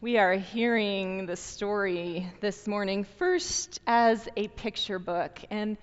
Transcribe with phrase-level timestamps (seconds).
[0.00, 5.40] We are hearing the story this morning first as a picture book.
[5.50, 5.76] And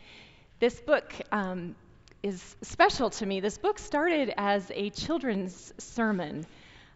[0.62, 1.76] this book um,
[2.23, 3.42] is special to me.
[3.42, 6.46] This book started as a children's sermon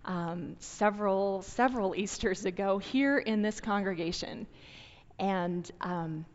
[0.06, 4.48] um, several, several Easters ago here in this congregation.
[5.20, 6.26] And um,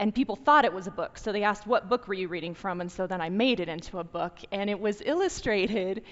[0.00, 1.18] and people thought it was a book.
[1.18, 2.80] So they asked, What book were you reading from?
[2.80, 4.38] And so then I made it into a book.
[4.52, 6.02] And it was illustrated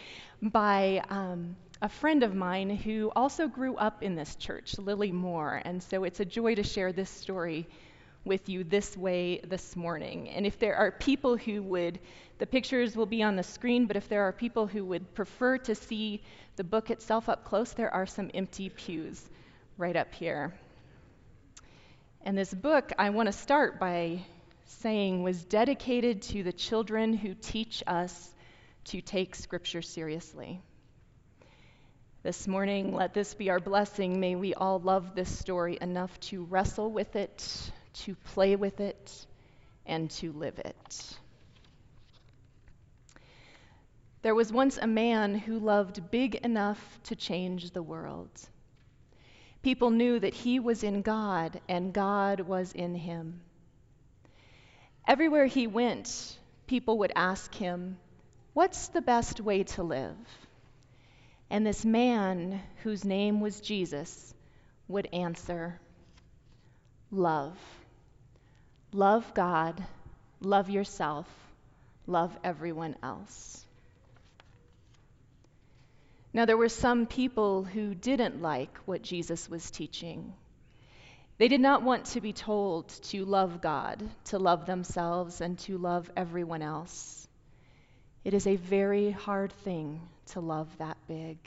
[0.43, 5.61] by um, a friend of mine who also grew up in this church, Lily Moore.
[5.65, 7.69] And so it's a joy to share this story
[8.25, 10.31] with you this way this morning.
[10.31, 12.01] And if there are people who would,
[12.39, 15.59] the pictures will be on the screen, but if there are people who would prefer
[15.59, 16.23] to see
[16.57, 19.23] the book itself up close, there are some empty pews
[19.77, 20.55] right up here.
[22.23, 24.25] And this book, I want to start by
[24.65, 28.35] saying, was dedicated to the children who teach us
[28.87, 30.61] to take Scripture seriously.
[32.27, 34.19] This morning, let this be our blessing.
[34.19, 37.71] May we all love this story enough to wrestle with it,
[38.03, 39.27] to play with it,
[39.87, 41.19] and to live it.
[44.23, 48.31] There was once a man who loved big enough to change the world.
[49.63, 53.41] People knew that he was in God and God was in him.
[55.07, 57.99] Everywhere he went, people would ask him,
[58.53, 60.17] What's the best way to live?
[61.51, 64.35] And this man, whose name was Jesus,
[64.89, 65.81] would answer,
[67.11, 67.57] Love.
[68.93, 69.85] Love God,
[70.41, 71.27] love yourself,
[72.07, 73.65] love everyone else.
[76.33, 80.35] Now, there were some people who didn't like what Jesus was teaching.
[81.39, 85.79] They did not want to be told to love God, to love themselves, and to
[85.79, 87.26] love everyone else.
[88.27, 90.01] It is a very hard thing
[90.33, 91.39] to love that big.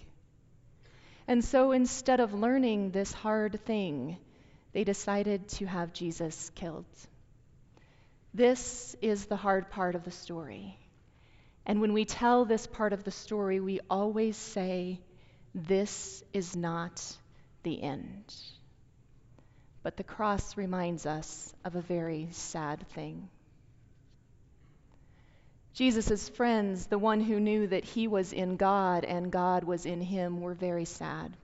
[1.28, 4.16] And so instead of learning this hard thing,
[4.72, 6.86] they decided to have Jesus killed.
[8.34, 10.80] This is the hard part of the story.
[11.66, 15.02] And when we tell this part of the story, we always say,
[15.54, 17.04] This is not
[17.64, 18.34] the end.
[19.84, 23.28] But the cross reminds us of a very sad thing.
[25.80, 30.02] Jesus' friends, the one who knew that he was in God and God was in
[30.02, 31.38] him, were very sad.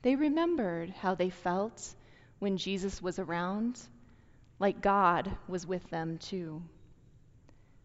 [0.00, 1.94] They remembered how they felt
[2.38, 3.78] when Jesus was around,
[4.58, 6.62] like God was with them too.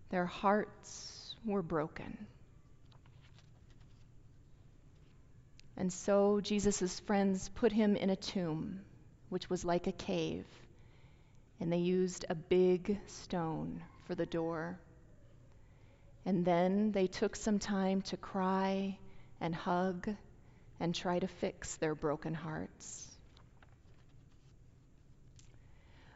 [0.10, 2.26] Their hearts were broken.
[5.76, 8.80] And so Jesus' friends put him in a tomb,
[9.28, 10.46] which was like a cave,
[11.60, 14.80] and they used a big stone for the door.
[16.26, 18.98] And then they took some time to cry
[19.42, 20.10] and hug
[20.80, 23.06] and try to fix their broken hearts.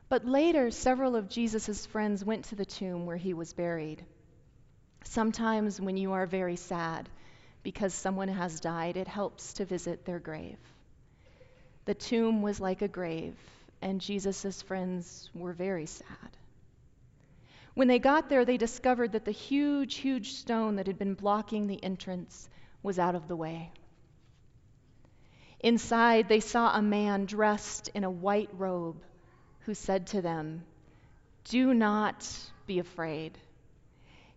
[0.10, 4.06] But later, several of Jesus' friends went to the tomb where he was buried.
[5.06, 7.10] Sometimes, when you are very sad
[7.64, 10.60] because someone has died, it helps to visit their grave.
[11.86, 13.36] The tomb was like a grave,
[13.82, 16.38] and Jesus' friends were very sad.
[17.74, 21.68] When they got there, they discovered that the huge, huge stone that had been blocking
[21.68, 22.50] the entrance
[22.84, 23.72] was out of the way.
[25.60, 29.02] Inside, they saw a man dressed in a white robe
[29.62, 30.64] who said to them,
[31.46, 32.30] Do not
[32.68, 33.38] be afraid.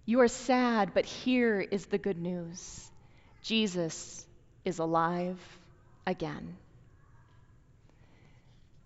[0.04, 2.90] You are sad, but here is the good news
[3.42, 4.26] Jesus
[4.64, 5.38] is alive
[6.06, 6.56] again.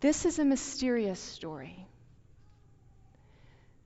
[0.01, 1.87] This is a mysterious story.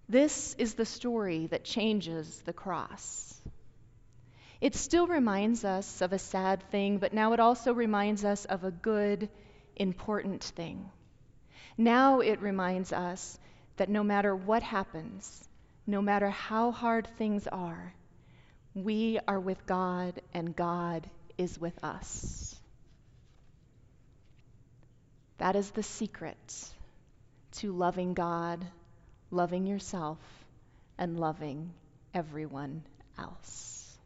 [0.08, 3.40] This is the story that changes the cross.
[4.60, 8.64] It still reminds us of a sad thing, but now it also reminds us of
[8.64, 9.28] a good,
[9.76, 10.90] important thing.
[11.76, 13.38] Now it reminds us
[13.76, 15.48] that no matter what happens,
[15.86, 17.94] no matter how hard things are,
[18.74, 22.54] we are with God and God is with us.
[25.38, 26.68] That is the secret
[27.54, 28.64] to loving God,
[29.34, 30.18] loving yourself,
[30.98, 31.72] and loving
[32.14, 32.82] everyone
[33.18, 33.98] else.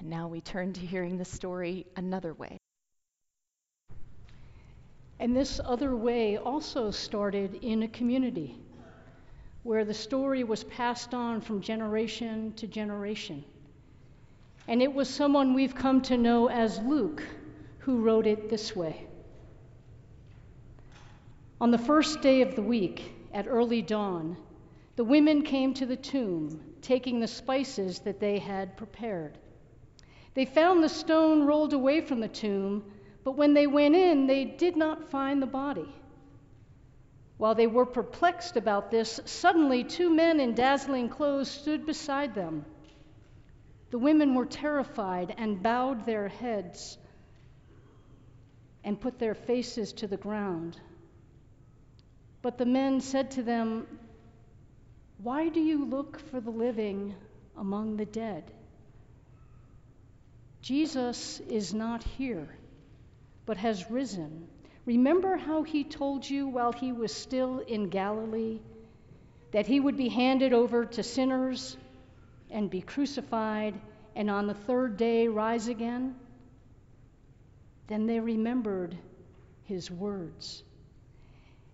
[0.00, 2.56] And now we turn to hearing the story another way.
[5.20, 8.58] And this other way also started in a community
[9.62, 13.44] where the story was passed on from generation to generation.
[14.66, 17.22] And it was someone we've come to know as Luke
[17.80, 19.06] who wrote it this way.
[21.62, 24.38] On the first day of the week, at early dawn,
[24.96, 29.36] the women came to the tomb, taking the spices that they had prepared.
[30.32, 32.90] They found the stone rolled away from the tomb,
[33.24, 35.94] but when they went in, they did not find the body.
[37.36, 42.64] While they were perplexed about this, suddenly two men in dazzling clothes stood beside them.
[43.90, 46.96] The women were terrified and bowed their heads
[48.82, 50.78] and put their faces to the ground.
[52.42, 53.86] But the men said to them,
[55.22, 57.14] Why do you look for the living
[57.56, 58.50] among the dead?
[60.62, 62.48] Jesus is not here,
[63.46, 64.48] but has risen.
[64.86, 68.60] Remember how he told you while he was still in Galilee
[69.52, 71.76] that he would be handed over to sinners
[72.50, 73.74] and be crucified
[74.16, 76.14] and on the third day rise again?
[77.86, 78.96] Then they remembered
[79.64, 80.62] his words.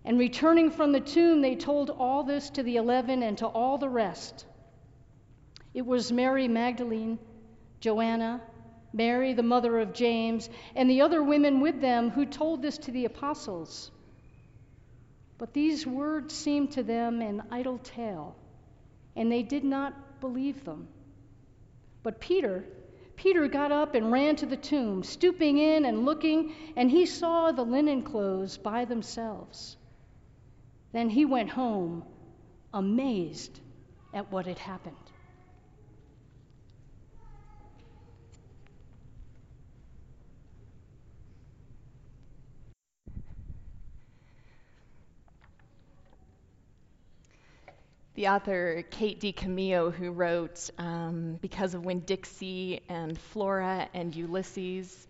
[0.07, 3.77] And returning from the tomb, they told all this to the eleven and to all
[3.77, 4.45] the rest.
[5.73, 7.19] It was Mary Magdalene,
[7.81, 8.41] Joanna,
[8.93, 12.91] Mary, the mother of James, and the other women with them who told this to
[12.91, 13.91] the apostles.
[15.37, 18.37] But these words seemed to them an idle tale,
[19.17, 20.87] and they did not believe them.
[22.01, 22.63] But Peter,
[23.17, 27.51] Peter got up and ran to the tomb, stooping in and looking, and he saw
[27.51, 29.75] the linen clothes by themselves.
[30.91, 32.03] Then he went home,
[32.73, 33.59] amazed
[34.13, 34.95] at what had happened.
[48.15, 55.07] The author Kate DiCamillo, who wrote um, Because of Winn-Dixie and Flora and Ulysses,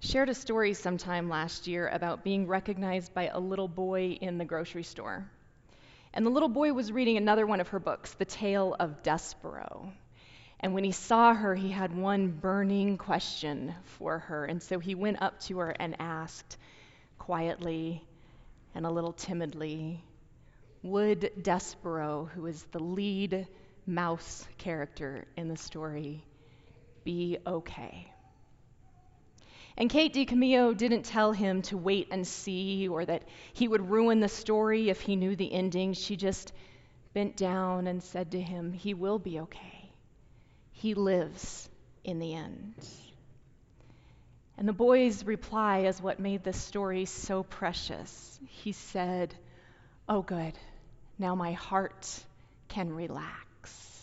[0.00, 4.44] shared a story sometime last year about being recognized by a little boy in the
[4.44, 5.28] grocery store.
[6.12, 9.90] And the little boy was reading another one of her books, The Tale of Despereaux.
[10.60, 14.44] And when he saw her, he had one burning question for her.
[14.46, 16.56] And so he went up to her and asked
[17.18, 18.02] quietly
[18.74, 20.02] and a little timidly,
[20.82, 23.46] would Despereaux, who is the lead
[23.86, 26.24] mouse character in the story,
[27.04, 28.12] be okay?
[29.78, 34.20] And Kate DiCamillo didn't tell him to wait and see or that he would ruin
[34.20, 35.92] the story if he knew the ending.
[35.92, 36.52] She just
[37.12, 39.90] bent down and said to him, He will be okay.
[40.72, 41.68] He lives
[42.04, 42.74] in the end.
[44.58, 48.40] And the boy's reply is what made this story so precious.
[48.46, 49.34] He said,
[50.08, 50.54] Oh, good.
[51.18, 52.08] Now my heart
[52.68, 53.95] can relax.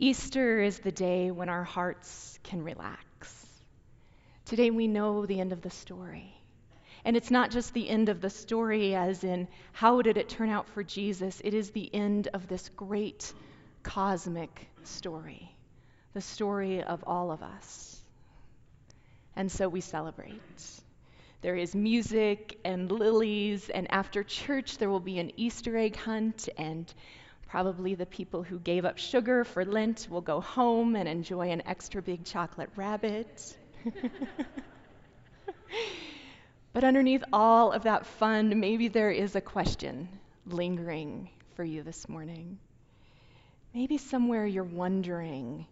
[0.00, 3.46] Easter is the day when our hearts can relax.
[4.44, 6.32] Today we know the end of the story.
[7.04, 10.50] And it's not just the end of the story, as in how did it turn
[10.50, 13.32] out for Jesus, it is the end of this great
[13.82, 15.50] cosmic story,
[16.14, 18.00] the story of all of us.
[19.34, 20.40] And so we celebrate.
[21.42, 26.48] There is music and lilies, and after church, there will be an Easter egg hunt,
[26.56, 26.92] and
[27.48, 31.62] probably the people who gave up sugar for Lent will go home and enjoy an
[31.66, 33.56] extra big chocolate rabbit.
[36.72, 40.08] but underneath all of that fun, maybe there is a question
[40.46, 42.58] lingering for you this morning.
[43.74, 45.66] Maybe somewhere you're wondering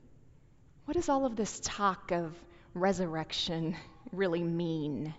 [0.87, 2.33] what does all of this talk of
[2.73, 3.76] resurrection
[4.12, 5.12] really mean?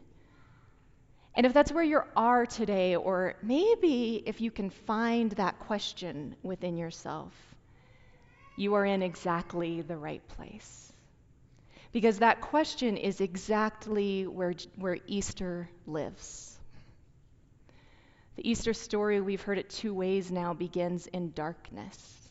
[1.38, 6.36] And if that's where you are today, or maybe if you can find that question
[6.42, 7.32] within yourself,
[8.58, 10.92] you are in exactly the right place.
[11.92, 16.58] Because that question is exactly where, where Easter lives.
[18.36, 22.30] The Easter story, we've heard it two ways now, begins in darkness.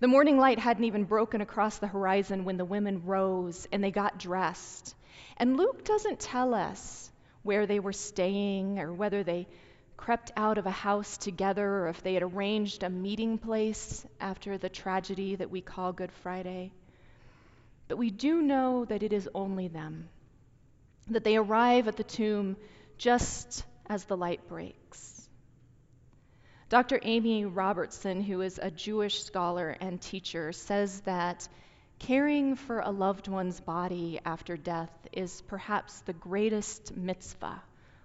[0.00, 3.92] The morning light hadn't even broken across the horizon when the women rose and they
[3.92, 4.96] got dressed.
[5.36, 7.09] And Luke doesn't tell us
[7.42, 9.46] where they were staying or whether they
[9.96, 14.56] crept out of a house together or if they had arranged a meeting place after
[14.56, 16.72] the tragedy that we call Good Friday.
[17.88, 20.08] But we do know that it is only them,
[21.08, 22.56] that they arrive at the tomb
[22.98, 25.28] just as the light breaks.
[26.68, 27.00] Dr.
[27.02, 31.48] Amy Robertson, who is a Jewish scholar and teacher, says that
[32.00, 37.62] Caring for a loved one's body after death is perhaps the greatest mitzvah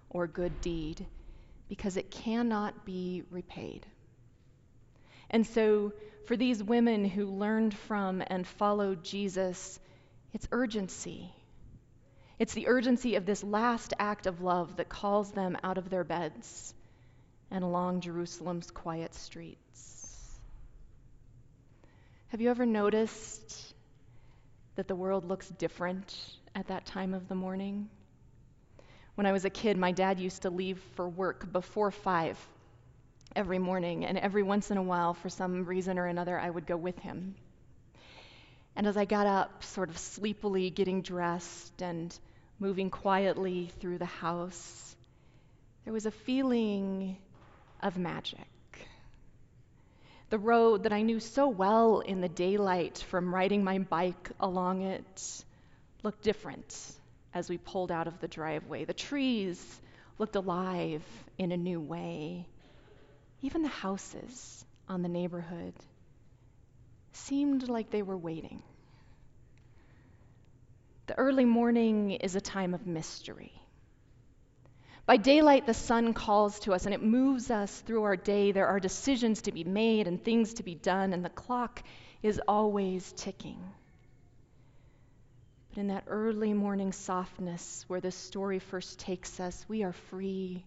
[0.09, 1.05] or good deed
[1.69, 3.85] because it cannot be repaid.
[5.29, 5.93] And so,
[6.27, 9.79] for these women who learned from and followed Jesus,
[10.33, 11.33] it's urgency.
[12.37, 16.03] It's the urgency of this last act of love that calls them out of their
[16.03, 16.73] beds
[17.49, 20.39] and along Jerusalem's quiet streets.
[22.27, 23.74] Have you ever noticed
[24.75, 26.15] that the world looks different
[26.53, 27.89] at that time of the morning?
[29.15, 32.37] When I was a kid, my dad used to leave for work before five
[33.35, 36.65] every morning, and every once in a while, for some reason or another, I would
[36.65, 37.35] go with him.
[38.75, 42.17] And as I got up, sort of sleepily getting dressed and
[42.59, 44.95] moving quietly through the house,
[45.85, 47.17] there was a feeling
[47.81, 48.45] of magic.
[50.35, 54.81] The road that I knew so well in the daylight from riding my bike along
[54.81, 55.45] it
[56.03, 56.91] looked different
[57.33, 58.83] as we pulled out of the driveway.
[58.83, 59.81] The trees
[60.17, 61.03] looked alive
[61.37, 62.47] in a new way.
[63.43, 65.73] Even the houses on the neighborhood
[67.13, 68.61] seemed like they were waiting.
[71.07, 73.53] The early morning is a time of mystery.
[75.05, 78.51] By daylight, the sun calls to us and it moves us through our day.
[78.51, 81.83] There are decisions to be made and things to be done, and the clock
[82.23, 83.59] is always ticking.
[85.69, 90.65] But in that early morning softness where the story first takes us, we are free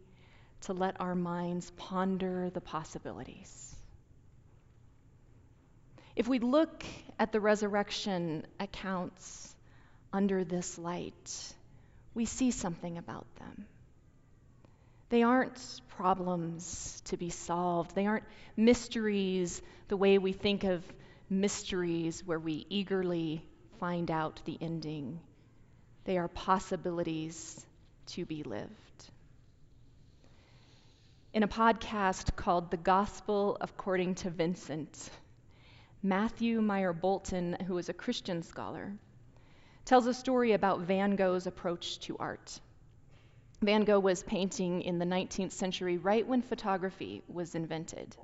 [0.62, 3.75] to let our minds ponder the possibilities.
[6.14, 6.85] If we look
[7.18, 9.54] at the resurrection accounts
[10.12, 11.54] under this light,
[12.14, 13.66] we see something about them.
[15.10, 17.94] They aren't problems to be solved.
[17.94, 18.24] They aren't
[18.56, 20.84] mysteries the way we think of
[21.30, 23.42] mysteries where we eagerly
[23.80, 25.20] find out the ending.
[26.04, 27.64] They are possibilities
[28.08, 29.10] to be lived.
[31.32, 35.10] In a podcast called The Gospel According to Vincent,
[36.02, 38.92] Matthew Myer Boulton, who is a Christian scholar,
[39.84, 42.60] tells a story about Van Gogh's approach to art.
[43.60, 48.16] Van Gogh was painting in the 19th century, right when photography was invented.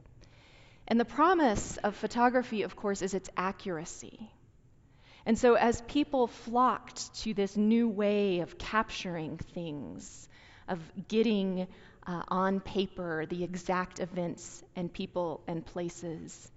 [0.87, 4.31] And the promise of photography, of course, is its accuracy.
[5.27, 10.29] And so, as people flocked to this new way of capturing things,
[10.69, 11.67] of getting
[12.07, 16.53] uh, on paper the exact events and people and places,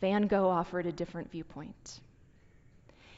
[0.00, 2.00] Van Gogh offered a different viewpoint.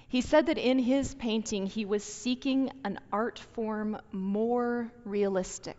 [0.09, 5.77] He said that in his painting, he was seeking an art form more realistic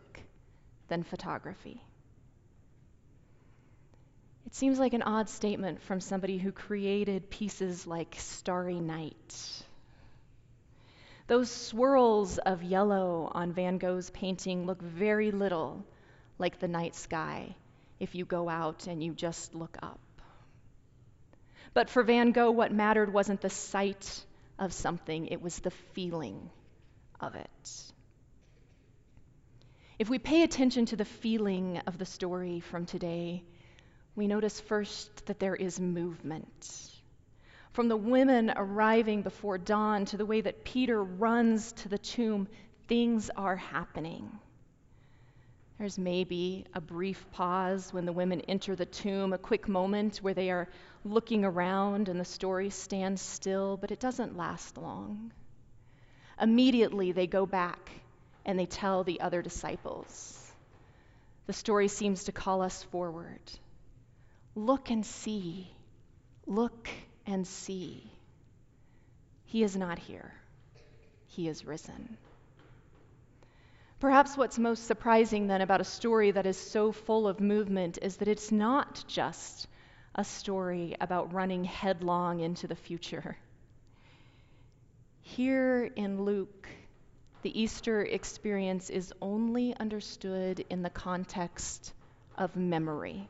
[0.88, 1.82] than photography.
[4.46, 9.64] It seems like an odd statement from somebody who created pieces like Starry Night.
[11.28, 15.86] Those swirls of yellow on Van Gogh's painting look very little
[16.40, 17.56] like the night sky
[18.00, 20.00] if you go out and you just look up.
[21.74, 24.26] But for Van Gogh, what mattered wasn't the sight
[24.58, 26.50] of something, it was the feeling
[27.20, 27.84] of it.
[29.98, 33.44] If we pay attention to the feeling of the story from today,
[34.16, 36.92] we notice first that there is movement.
[37.74, 42.48] From the women arriving before dawn to the way that Peter runs to the tomb,
[42.88, 44.40] things are happening.
[45.80, 50.34] There's maybe a brief pause when the women enter the tomb, a quick moment where
[50.34, 50.68] they are
[51.06, 55.32] looking around and the story stands still, but it doesn't last long.
[56.40, 57.92] Immediately, they go back
[58.46, 60.52] and they tell the other disciples.
[61.48, 63.40] The story seems to call us forward.
[64.56, 65.72] Look and see.
[66.46, 66.90] Look
[67.26, 68.04] and see.
[69.46, 70.34] He is not here,
[71.28, 72.18] He is risen.
[74.00, 78.16] Perhaps what's most surprising then about a story that is so full of movement is
[78.18, 79.68] that it's not just
[80.16, 83.36] a story about running headlong into the future.
[85.22, 86.70] Here in Luke,
[87.42, 91.94] the Easter experience is only understood in the context
[92.38, 93.28] of memory.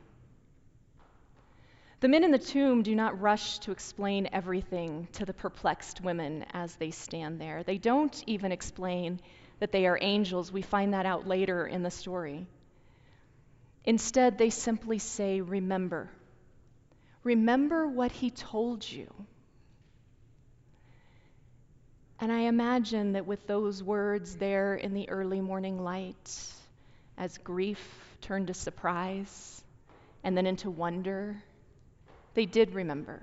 [1.98, 6.46] The men in the tomb do not rush to explain everything to the perplexed women
[6.52, 7.64] as they stand there.
[7.64, 9.20] They don't even explain
[9.60, 10.50] that they are angels.
[10.50, 12.46] We find that out later in the story.
[13.84, 16.10] Instead, they simply say, Remember.
[17.22, 19.12] Remember what he told you.
[22.18, 26.52] And I imagine that with those words there in the early morning light,
[27.16, 27.80] as grief
[28.20, 29.62] turned to surprise
[30.22, 31.42] and then into wonder,
[32.34, 33.22] they did remember.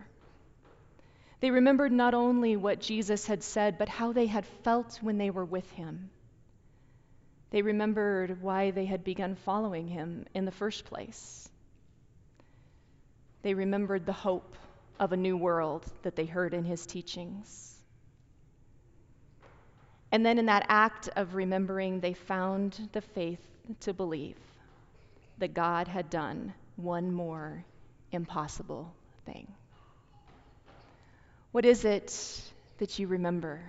[1.40, 5.30] They remembered not only what Jesus had said, but how they had felt when they
[5.30, 6.10] were with him.
[7.50, 11.50] They remembered why they had begun following him in the first place.
[13.42, 14.56] They remembered the hope
[15.00, 17.80] of a new world that they heard in his teachings.
[20.12, 23.42] And then, in that act of remembering, they found the faith
[23.82, 24.38] to believe
[25.38, 27.64] that God had done one more
[28.12, 28.94] impossible
[29.26, 29.48] thing.
[31.52, 32.42] What is it
[32.78, 33.62] that you remember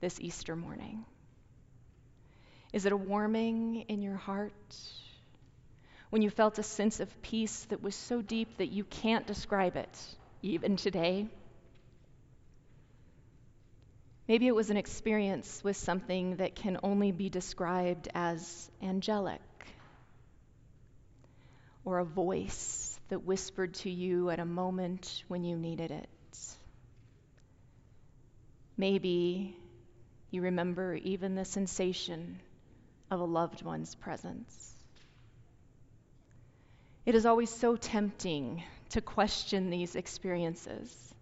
[0.00, 1.04] this Easter morning?
[2.76, 4.52] Is it a warming in your heart?
[6.10, 9.76] When you felt a sense of peace that was so deep that you can't describe
[9.76, 9.98] it,
[10.42, 11.26] even today?
[14.28, 19.40] Maybe it was an experience with something that can only be described as angelic,
[21.82, 26.38] or a voice that whispered to you at a moment when you needed it.
[28.76, 29.56] Maybe
[30.30, 32.38] you remember even the sensation
[33.10, 34.74] of a loved one's presence.
[37.04, 41.14] It is always so tempting to question these experiences.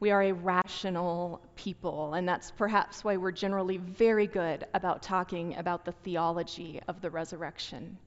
[0.00, 5.56] We are a rational people, and that's perhaps why we're generally very good about talking
[5.56, 7.98] about the theology of the resurrection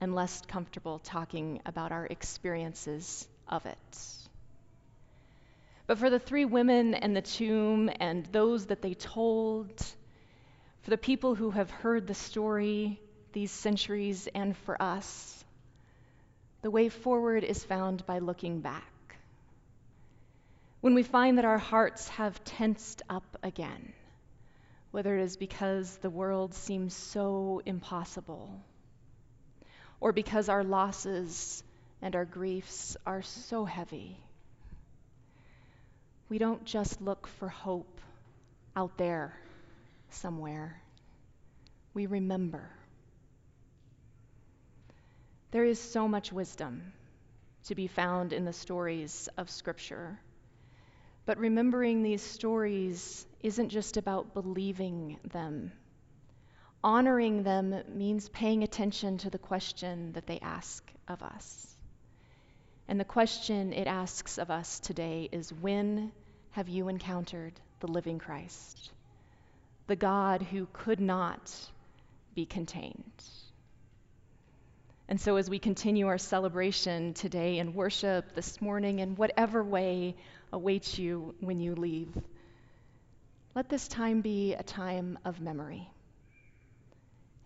[0.00, 3.98] and less comfortable talking about our experiences of it.
[5.86, 9.70] But for the three women and the tomb and those that they told,
[10.88, 12.98] for the people who have heard the story
[13.34, 15.44] these centuries, and for us,
[16.62, 19.18] the way forward is found by looking back.
[20.80, 23.92] When we find that our hearts have tensed up again,
[24.90, 28.58] whether it is because the world seems so impossible,
[30.00, 31.62] or because our losses
[32.00, 34.16] and our griefs are so heavy,
[36.30, 38.00] we don't just look for hope
[38.74, 39.34] out there
[40.10, 40.80] somewhere.
[41.94, 42.70] We remember.
[45.50, 46.92] There is so much wisdom
[47.64, 50.18] to be found in the stories of Scripture.
[51.26, 55.72] But remembering these stories isn't just about believing them.
[56.82, 61.76] Honoring them means paying attention to the question that they ask of us.
[62.86, 66.12] And the question it asks of us today is when
[66.50, 68.90] have you encountered the living Christ?
[69.88, 71.52] The God who could not
[72.34, 73.24] be contained.
[75.08, 80.14] And so, as we continue our celebration today in worship this morning, in whatever way
[80.52, 82.10] awaits you when you leave,
[83.54, 85.88] let this time be a time of memory.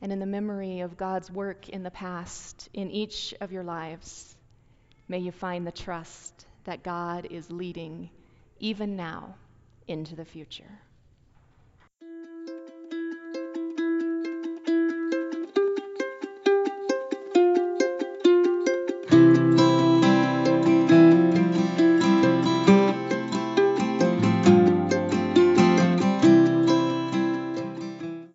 [0.00, 4.36] And in the memory of God's work in the past, in each of your lives,
[5.06, 8.10] may you find the trust that God is leading
[8.58, 9.36] even now
[9.86, 10.80] into the future.